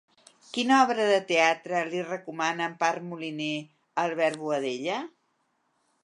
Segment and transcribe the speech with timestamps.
[0.53, 4.97] Quina obra de teatre li recomana Empar Moliner a Albert Boadella?